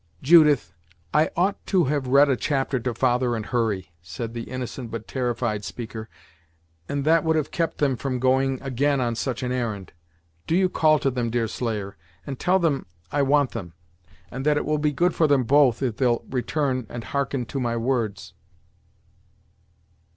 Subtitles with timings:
[0.23, 0.73] "Judith,
[1.13, 5.07] I ought to have read a chapter to father and Hurry!" said the innocent but
[5.07, 6.09] terrified speaker,
[6.89, 9.93] "and that would have kept them from going again on such an errand.
[10.47, 13.73] Do you call to them, Deerslayer, and tell them I want them,
[14.31, 17.59] and that it will be good for them both if they'll return and hearken to
[17.59, 18.33] my words."